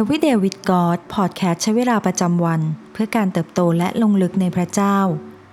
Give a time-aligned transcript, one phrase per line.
[0.00, 2.60] Everyday with God Podcast ใช้เวลาประจำวัน
[2.92, 4.98] เพื่อการเติบโตและลงลึกในพระเจ้า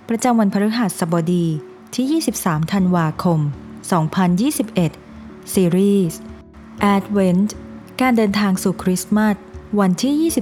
[0.08, 1.46] ประจำวันพฤหัสบดี
[1.94, 3.40] ที่ 23 ธันวาคม
[4.66, 6.18] 2021 ซีรีส์
[6.94, 7.48] Advent
[8.00, 9.36] การเดินทางสู่คริสต์มาส
[9.80, 10.32] วันที่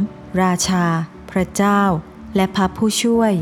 [0.00, 0.84] 23 ราชา
[1.30, 1.82] พระเจ้า
[2.36, 3.32] และพระผู้ช่วย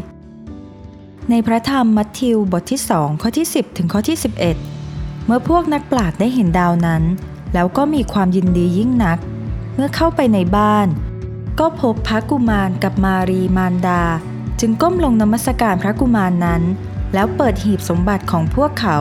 [1.30, 4.18] ในพระธรรมมัทธิวบทที่ 2 ข้อที่ 10 ถึงข้อที่
[4.70, 7.02] 11 เมื่อพวกนักปราชญ์ได้เห็นดาวนั้น
[7.54, 9.20] แล้วก็มีความยินดียิ่งนัก
[9.82, 10.88] มื่อเข้าไปในบ้าน
[11.60, 14.02] ก็พบพระกุมารกับมารีมารดา
[14.60, 16.62] จึงก้มลงนมัสการพระกุมารนั้น
[17.14, 18.98] แล้วเปิดหีบสมบัติของพวกเขา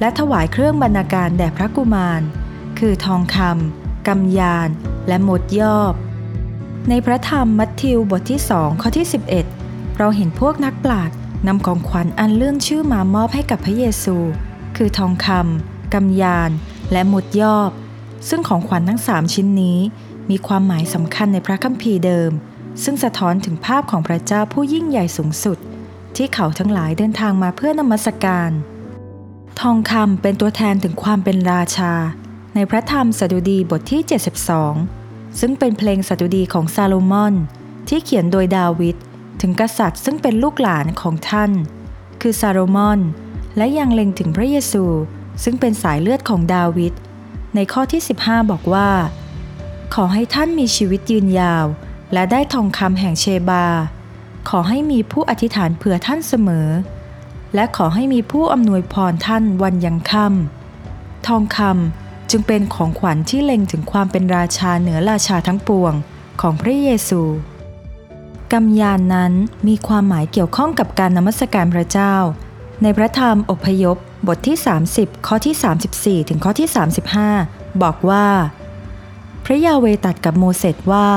[0.00, 2.20] และถวายเครื่องบรรณาการแด่พระกุมาร
[2.78, 4.68] คือทองคำกำยาน
[5.08, 5.92] และหมดยอบ
[6.88, 9.06] ในพระธรรมมัทธิวบทที่สองข้อที่
[9.52, 11.16] 11 เราเห็นพวกนักปราชญ์
[11.46, 14.16] นำของขวัญอันเลื่องชื่อมามอบให้กับพระเยซู
[14.76, 16.50] คือทองคำกำยาน
[16.92, 17.70] และหมดยอบ
[18.28, 19.78] ซึ่งของขวัญทั้งสามชิ้นนี้
[20.30, 22.30] มีความหมายสำคัญในพระคัมภีร์เดิม
[22.82, 25.58] ซึ่งสะท้อนถึงภาพของพระเจ้าผู้ยิ่งใหญ่สูงสุด
[26.16, 28.50] ที่เขาทั้งหลายเดินทางมาเพื่อนมัสการ
[29.60, 31.92] ทองคำเป็นตัวแทนถึงความเป็นราชา
[32.54, 34.02] ในพระธรรมสดุดีบทที่
[34.70, 37.34] 72 ซึ่งเป็นเพลงสดุดีของซาโลมอน
[37.88, 38.96] ที่เขียนโดยดาวิด
[39.40, 41.52] ถึงกษัตริย์ซึ่งเป็นลูกหลานของท่าน
[42.20, 43.00] คือซาโลมอน
[43.56, 44.84] และยังเล็งถึงพระเยซู
[45.44, 46.92] ซึ่งเป็นสายเลือดของดาวิด
[47.54, 48.90] ในข้อที่ 15 บอกว่า
[49.94, 51.66] ขอให้ท่านมีชีวิตยืนยาว
[52.12, 53.66] และได้ทองคำแห่งเชบา
[54.48, 56.68] ขอให้มีผู้อธิษฐานเผื่อท่านเสมอ
[57.54, 65.92] และขอให้มีผู้อำนวยพรท่านวันยังค่ำทองคำจึงเป็นของขวัญที่เล็งถึงความเป็นราชาเหนือราชาทั้งปวง
[66.40, 67.22] ของพระเยซู
[68.52, 69.32] กำยานนั้น
[69.68, 72.14] มีความหมายเกี่ยวข้องกับการนมัสการพระเจ้า
[72.82, 74.56] ในพระธรรมอพยพบทที่
[74.92, 75.54] 30 ข้อที่
[76.22, 76.68] 34 ถึงข้อที่
[77.24, 78.26] 35 บอกว่า
[79.50, 81.08] ระยาเวตัดกับโมเสสว่า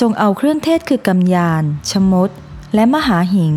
[0.00, 2.30] จงเอาเครื่องเทศคือกำยาน ชมด
[2.74, 3.54] และมหาหิง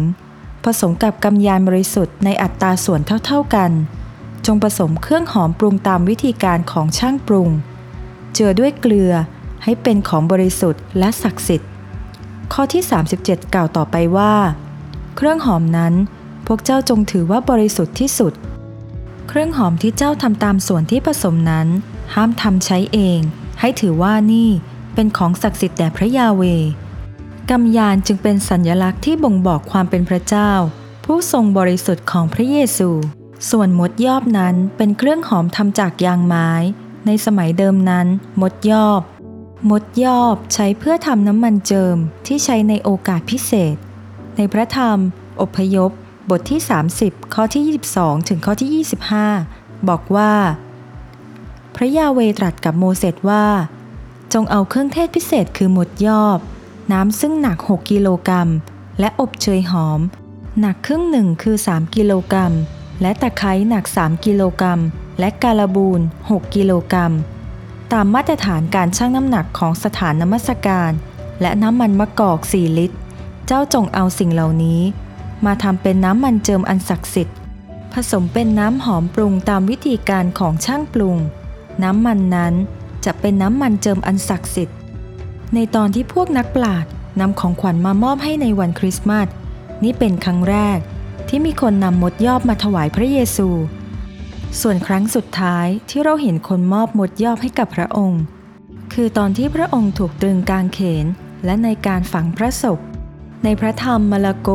[0.64, 3.72] ผสมกับกำยานบริสุทธิ์ในอัตราส่วนเท่าๆกัน
[4.46, 7.50] จงผสมเครื่องหอมปรุงตามวิธีการของช่างปรุง
[8.34, 9.14] เจือด้วยเกลือ
[9.64, 11.70] ให้เป็นของบริสุทธิ์และศักดิ์สิทธิ์
[12.54, 12.84] ข้อที่
[13.18, 14.34] 37 กล่าวต่อไปว่า
[15.16, 15.94] เครื่องหอมนั้น
[16.48, 18.34] พวกเจ้าจงถือว่าบริสุทธิ์ที่สุด
[19.30, 21.68] เครื่องหอมที่เจ้าทำตามส่วนที่ผสมนั้น
[22.14, 23.20] ห้ามทำใช้เอง
[23.60, 24.50] ให้ถือว่านี่
[24.96, 26.44] เป็นของศักดิ์สิทธิ์แด่พระยาเว
[27.50, 30.52] กำยานจึงเป็นสัญญลักษณ์ที่บ่งบอกความเป็นพระเจ้า
[31.06, 32.90] ผู้ทรงบริสุทธิ์ของพระเยซู
[33.50, 36.50] ส่วนมดยอบนั้นเป็นเครื่องหอมทำจากยางไม้
[37.06, 38.08] ในสมัยเดิมนั้น
[38.42, 39.02] มดยอบ
[39.70, 41.98] มดยอบใช้เพื่อทำน้ำมันเจิม
[42.28, 43.76] ที่ใช้ในโอกาสพิเศษ
[44.38, 44.98] ในพระธรรม
[45.42, 45.92] อพยพ
[46.30, 46.62] บทที่
[46.98, 48.86] 30 ข้อที่ 22 ถึงข้อที่
[49.36, 50.34] 25 บอกว่า
[51.80, 53.46] พระยาเวตรัสกับโมเสสว่า
[54.34, 56.40] จงเอาเครื่องเทศพิเศษคือหมดยอบ
[56.92, 58.50] น้ำซึ่งหนัก 6 กิโลกรัม
[59.00, 60.00] และอบเชยหอม
[60.60, 62.54] หนักครึ่งหนึ่งคือ 3 กิโลกรัม
[63.02, 64.80] และตะไคร้หนัก 3 กิโลกรัม
[65.20, 67.14] และกาลบูน6 กิโลกรัม
[67.92, 70.92] ตามมาตรฐานการชั่งน้ำหนักของสถานนมัสการ
[71.42, 72.98] และน้ำมันมะกอก 4 ลิตร
[73.48, 74.82] เจ้าจงเอาสิ่งเหล่านี้
[75.46, 77.38] มาทำเป็นน้ำมันเจิมอันศักดิ์สิทธิ์
[77.94, 81.18] ผสมเป็นน้ำหอมปรุงตามวิธีการของช่างปรุง
[81.84, 82.54] น้ำมันนั้น
[83.06, 84.78] จะเป็นน้ำมันเจิมอันศักดิ์สิทธิ์
[85.54, 89.28] ในตอนที่พวกนักปราชญ์นำของขวัญมามอบให้ในวันคริสต์มาส
[89.84, 90.80] นี่เป็นครั้งแรก
[91.30, 93.48] ที่มีคนนำมดยอบมาถวายพระเยซู
[94.62, 98.22] ส่วนครั้งสุดท้ายที่เราเห็นคนมอบมดยอบให้กับพระองค์
[98.94, 101.06] คือตอนที่พระองค์ถูกตรึงกางเขน
[101.46, 102.80] และในการฝังพระศพ
[103.44, 104.50] ในพระธรรมมาระโก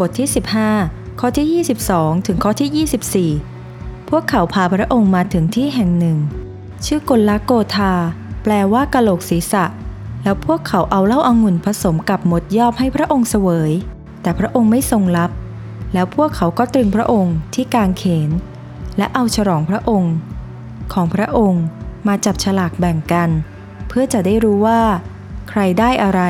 [0.00, 0.28] บทที่
[0.74, 6.18] 15 ข้อที่ 22 ถึงข้อที่ 24 พวกเขาพาพระองค์มาถึงที่แห่งหนึ่ง
[6.84, 7.92] ชื่อกลลโกธา
[8.42, 9.64] แปลว่ากะโหลกศีรษะ
[10.22, 13.72] แล้วพวกเขาเอาเหล้าอางุ่นผสมกับมดยอบให้พระองค์เสวย
[14.22, 15.30] แต่พระองค์ไม่ทรงรับ
[15.92, 18.30] แล้วพวกเขาก็ตรึงพระองค์ที่กางเขน
[18.96, 20.14] และเอาฉลองพระองค์
[20.92, 21.64] ของพระองค์
[22.06, 23.30] มาจับฉลากแบ่งกัน
[23.88, 24.80] เพื่อจะได้รู้ว่า
[25.48, 26.22] ใครได้อะไร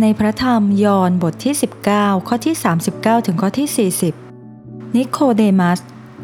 [0.00, 1.54] ในพระธรรมยอห์นบทที่
[1.90, 2.54] 19 ข้อที่
[2.90, 3.90] 39 ถึงข้อที่
[4.40, 5.80] 40 นิโคเดมัส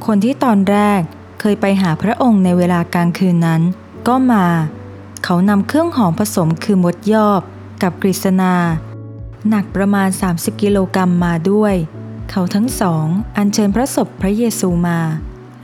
[0.06, 1.02] คนที่ตอนแรก
[1.44, 3.62] เคยไปหาพระองค์ในเวลากลางคืนนั้น
[4.08, 4.46] ก็มา
[5.24, 7.40] เขานำเครื่องหอมผสมคือมดยอบ
[7.82, 8.54] กับกฤษณา
[9.48, 11.74] หนักประมาณ 30 กิโลกรัมมาด้วย
[12.30, 13.06] เขาทั้งสอง
[13.36, 15.00] อัญเชิญพระศพพระเยซูมา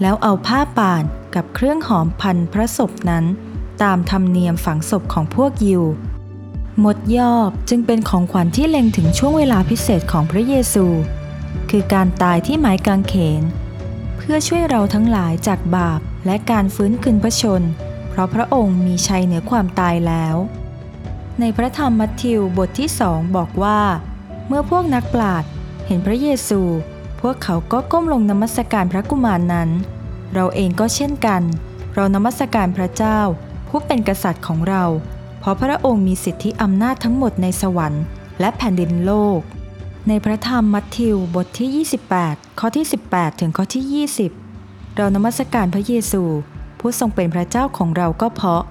[0.01, 1.05] แล้วเอาผ้าป่าน
[1.35, 3.25] กับเครื่องหอมพันพระศพนั้น
[3.83, 5.83] ตามธรรมเนียมฝังศพของพวกยิว
[6.85, 10.85] มดยอบจึงเป็นของขวัญที่เล็งถึงช่วงเวลาพิเศษของพระเยซู
[11.71, 13.45] คือการตายที่ไม้กางเขน
[14.31, 17.63] พื่อช่วยเราทั้งหลายจากบาปและการฟื้นคืนพระชน
[18.11, 20.37] เพราะพระองค์มีชัยเหนือความตายแล้ว
[21.41, 23.81] ในพระธรรมมัทธิวบทที่สองบอกว่า
[24.47, 25.51] เมื่อพวกนักปราชญ์
[25.87, 26.61] เห็นพระเยซู
[27.21, 29.69] พวกเขาก็ก้มลงนมัสการพระกุมารนั้น
[30.35, 31.43] เราเองก็เช่นกัน
[31.95, 33.19] เรานมัสการพระเจ้า
[33.69, 34.85] ผู้เป็นกษัตริย์ของเรา
[35.41, 38.05] เพราะพระองค์มีสิทธิอำนาจทั้งหมดในสวรรค์
[38.41, 39.41] และแผ่นดินโลก
[40.09, 44.07] ในพระธรรมมัทธิวบทที่ 28 ข้อที่ 18 ถึงข้อที่
[44.49, 46.23] 20 เรานมัสการพระเยซู
[46.81, 48.63] ผู้ทรงเป็นพระเจ้าของเราก็เพราะ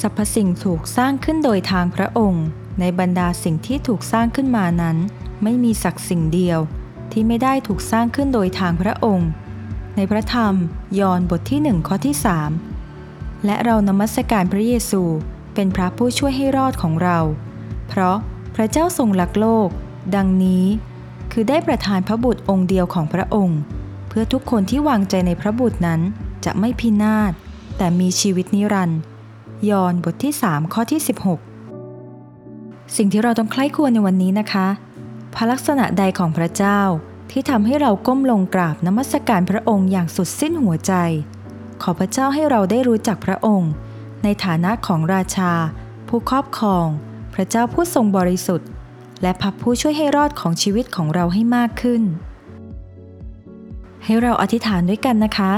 [0.00, 2.46] สรรพสิ่งถูกสร้างขึ้นโดยทางพระองค์
[2.80, 4.96] ในบรรดาสิ่งที่ถูกสร้างขึ้นมานั้น
[5.42, 6.58] ไม่มีสักสิ่งเดียว
[7.12, 9.30] ที่ไม่ได้ถูกสร้างขึ้นโดยทางพระองค์
[9.96, 10.54] ในพระธรรม
[11.00, 12.14] ยอห์นบทที่หนึ่งข้อที่
[12.80, 15.02] 3และเรานมัสการพระเยซู
[15.54, 17.18] เป็นพระผู้ช่วยให้รอดของเรา
[17.88, 18.16] เพราะ
[18.54, 19.70] พระเจ้าทรงรักโลก
[20.14, 20.64] ดังนี้
[21.32, 23.60] คือได้ประทานพระบุตรองค์เดียวของพระองค์
[24.08, 26.00] เพื่อทุกคนที่วางใจในพระบุตรนั้น
[26.44, 27.32] จะไม่พินาศ
[27.76, 29.00] แต่มีชีวิตนิรันดร์
[29.70, 31.00] ยอห์นบทที่ 3 ข้อที่
[31.98, 34.66] 16 สิ่งที่เราต้องใคร่ควรในวันนี้นะคะ
[35.34, 36.80] พระลักษณะใดของพระเจ้า
[37.30, 40.92] ที่ทำให้เราก้มลงกราบนมัสการพระองค์อย่างสุดสิ้นหัวใจ
[41.82, 43.70] ขอพระเจ้าให้เราได้รู้จักพระองค์
[44.22, 45.52] ในฐานะของราชา
[46.08, 46.86] ผู้ครอบครอง
[47.34, 48.68] พระเจ้าผู้ทรงบริสุทธิ์
[49.24, 52.02] และพระผู้ช่วยให้รอดของชีวิตของเราให้มากขึ้น
[54.04, 55.52] ให้เราอธิษฐานด้วยกันนะคะ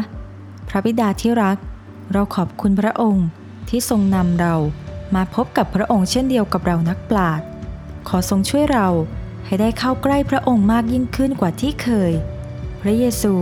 [0.68, 1.56] พระบิดาที่รัก
[2.12, 3.26] เราขอบคุณพระองค์
[3.68, 4.54] ที่ทรงนำเรา
[5.14, 7.46] มาพบกับพระองค์เช่นเดียวกับเรานักปราชญ์
[8.08, 8.88] ขอทรงช่วยเรา
[9.46, 12.12] ให้ได้เข้าใกล้พระองค์มากยิ่งขึ้นกว่าที่เคย
[12.80, 13.34] พระเยซู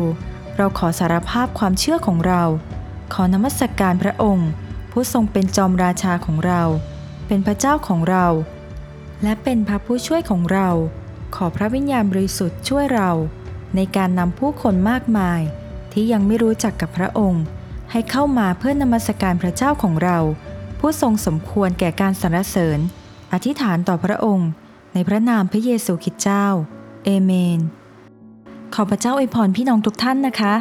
[0.56, 2.42] เราขอสารภาพความเชื่อของเรา
[3.12, 4.48] ขอนมัสกการพระองค์
[4.90, 6.62] ผู้ทรงเป็นจอมราชาของเรา
[7.26, 8.26] เป็นพระเจ้าของเรา
[9.24, 10.68] และเป็นพระผู้ช่วยของเรา
[11.34, 13.10] ขอพระวิญญาณบริสุทธิ์ช่วยเรา
[13.76, 15.40] ในการนำผู้คนมากมาย
[15.92, 17.44] ที่ยังไม่รู้จักกับพระองค์
[17.90, 20.18] ให้เข้ามาเพื่อนมัสการพระเจ้าของเรา
[20.78, 22.78] ผู้ทรงสมควรแก่การสรรเสริญ
[23.32, 24.48] อธิษฐานต่อพระองค์
[24.94, 26.46] ในพระนามพระเยซูคริสต์เจ้า
[27.04, 27.60] เอเมน
[28.74, 30.54] ขอพระเจ้าอวยพรพี่น้องทุกท่านนะคะ